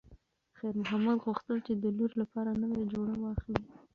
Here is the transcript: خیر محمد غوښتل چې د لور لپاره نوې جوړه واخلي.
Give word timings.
خیر 0.57 0.73
محمد 0.81 1.17
غوښتل 1.25 1.57
چې 1.67 1.73
د 1.83 1.85
لور 1.97 2.11
لپاره 2.21 2.51
نوې 2.63 2.83
جوړه 2.93 3.13
واخلي. 3.19 3.63